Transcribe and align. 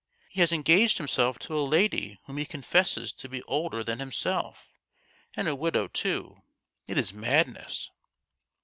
He 0.29 0.39
has 0.39 0.51
engaged 0.51 0.97
himself 0.97 1.37
to 1.37 1.53
a 1.55 1.61
lady 1.61 2.17
whom 2.25 2.37
he 2.37 2.45
confesses 2.47 3.13
to 3.13 3.29
be 3.29 3.43
older 3.43 3.83
than 3.83 3.99
himself, 3.99 4.67
and 5.35 5.47
a 5.47 5.53
widow 5.53 5.87
too. 5.89 6.41
It 6.87 6.97
is 6.97 7.13
madness 7.13 7.91